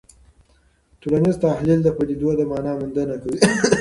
ټولنیز 1.01 1.35
تحلیل 1.45 1.79
د 1.83 1.89
پدیدو 1.97 2.29
د 2.39 2.41
مانا 2.51 2.71
موندنه 2.79 3.15
کوي. 3.21 3.39